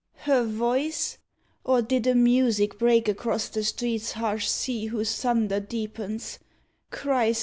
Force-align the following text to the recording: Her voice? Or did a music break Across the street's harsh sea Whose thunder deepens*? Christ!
Her 0.25 0.43
voice? 0.43 1.19
Or 1.63 1.83
did 1.83 2.07
a 2.07 2.15
music 2.15 2.79
break 2.79 3.07
Across 3.07 3.49
the 3.49 3.63
street's 3.63 4.13
harsh 4.13 4.47
sea 4.49 4.87
Whose 4.87 5.15
thunder 5.15 5.59
deepens*? 5.59 6.39
Christ! 6.89 7.39